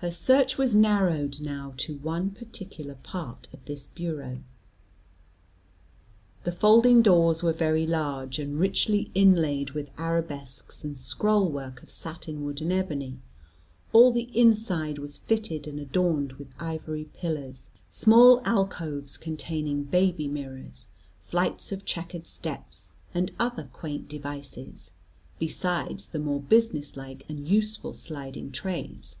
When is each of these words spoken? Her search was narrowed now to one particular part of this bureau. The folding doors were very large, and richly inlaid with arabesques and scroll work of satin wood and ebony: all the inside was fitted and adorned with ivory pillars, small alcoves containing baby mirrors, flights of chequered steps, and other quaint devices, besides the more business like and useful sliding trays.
Her 0.00 0.12
search 0.12 0.56
was 0.56 0.76
narrowed 0.76 1.40
now 1.40 1.74
to 1.78 1.96
one 1.96 2.30
particular 2.30 2.94
part 2.94 3.48
of 3.52 3.64
this 3.64 3.88
bureau. 3.88 4.38
The 6.44 6.52
folding 6.52 7.02
doors 7.02 7.42
were 7.42 7.52
very 7.52 7.84
large, 7.84 8.38
and 8.38 8.60
richly 8.60 9.10
inlaid 9.12 9.70
with 9.72 9.90
arabesques 9.98 10.84
and 10.84 10.96
scroll 10.96 11.50
work 11.50 11.82
of 11.82 11.90
satin 11.90 12.44
wood 12.44 12.60
and 12.60 12.72
ebony: 12.72 13.18
all 13.92 14.12
the 14.12 14.30
inside 14.38 15.00
was 15.00 15.18
fitted 15.18 15.66
and 15.66 15.80
adorned 15.80 16.34
with 16.34 16.54
ivory 16.60 17.06
pillars, 17.12 17.68
small 17.90 18.40
alcoves 18.44 19.16
containing 19.16 19.82
baby 19.82 20.28
mirrors, 20.28 20.90
flights 21.18 21.72
of 21.72 21.84
chequered 21.84 22.28
steps, 22.28 22.90
and 23.12 23.32
other 23.40 23.68
quaint 23.72 24.06
devices, 24.08 24.92
besides 25.40 26.06
the 26.06 26.20
more 26.20 26.40
business 26.40 26.96
like 26.96 27.24
and 27.28 27.48
useful 27.48 27.92
sliding 27.92 28.52
trays. 28.52 29.16